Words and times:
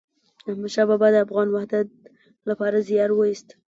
احمد 0.49 0.69
شاه 0.73 0.85
بابا 0.89 1.07
د 1.11 1.15
افغان 1.25 1.47
وحدت 1.51 1.87
لپاره 2.49 2.85
زیار 2.87 3.11
وایست. 3.13 3.47